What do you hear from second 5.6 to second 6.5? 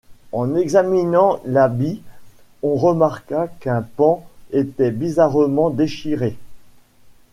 déchiré.